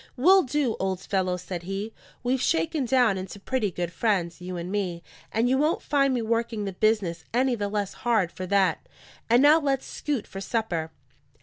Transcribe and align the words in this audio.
"We'll 0.17 0.41
do, 0.41 0.75
old 0.79 0.99
fellow," 1.01 1.37
said 1.37 1.61
he. 1.61 1.93
"We've 2.23 2.41
shaken 2.41 2.85
down 2.85 3.19
into 3.19 3.39
pretty 3.39 3.69
good 3.69 3.93
friends, 3.93 4.41
you 4.41 4.57
and 4.57 4.71
me; 4.71 5.03
and 5.31 5.47
you 5.47 5.59
won't 5.59 5.83
find 5.83 6.11
me 6.11 6.23
working 6.23 6.65
the 6.65 6.73
business 6.73 7.23
any 7.35 7.53
the 7.53 7.69
less 7.69 7.93
hard 8.01 8.31
for 8.31 8.47
that. 8.47 8.89
And 9.29 9.43
now 9.43 9.59
let's 9.59 9.85
scoot 9.85 10.25
for 10.25 10.41
supper." 10.41 10.89